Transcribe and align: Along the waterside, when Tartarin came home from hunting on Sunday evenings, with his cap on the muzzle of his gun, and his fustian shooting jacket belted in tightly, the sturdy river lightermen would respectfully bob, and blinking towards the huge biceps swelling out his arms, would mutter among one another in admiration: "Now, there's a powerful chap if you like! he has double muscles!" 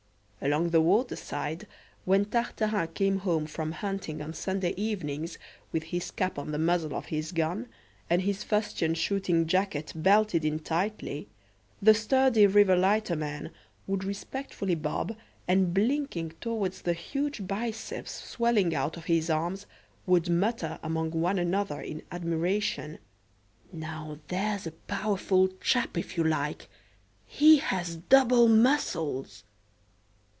Along 0.43 0.71
the 0.71 0.81
waterside, 0.81 1.67
when 2.03 2.25
Tartarin 2.25 2.87
came 2.95 3.19
home 3.19 3.45
from 3.45 3.73
hunting 3.73 4.23
on 4.23 4.33
Sunday 4.33 4.73
evenings, 4.75 5.37
with 5.71 5.83
his 5.83 6.09
cap 6.09 6.39
on 6.39 6.51
the 6.51 6.57
muzzle 6.57 6.95
of 6.95 7.05
his 7.05 7.31
gun, 7.31 7.67
and 8.09 8.23
his 8.23 8.43
fustian 8.43 8.95
shooting 8.95 9.45
jacket 9.45 9.93
belted 9.95 10.43
in 10.43 10.57
tightly, 10.57 11.29
the 11.79 11.93
sturdy 11.93 12.47
river 12.47 12.75
lightermen 12.75 13.51
would 13.85 14.03
respectfully 14.03 14.73
bob, 14.73 15.15
and 15.47 15.75
blinking 15.75 16.33
towards 16.41 16.81
the 16.81 16.93
huge 16.93 17.45
biceps 17.45 18.11
swelling 18.11 18.73
out 18.73 18.95
his 19.05 19.29
arms, 19.29 19.67
would 20.07 20.27
mutter 20.27 20.79
among 20.81 21.11
one 21.11 21.37
another 21.37 21.81
in 21.81 22.01
admiration: 22.11 22.97
"Now, 23.71 24.17
there's 24.29 24.65
a 24.65 24.71
powerful 24.71 25.49
chap 25.59 25.99
if 25.99 26.17
you 26.17 26.23
like! 26.23 26.67
he 27.27 27.57
has 27.57 27.97
double 27.97 28.47
muscles!" 28.47 29.43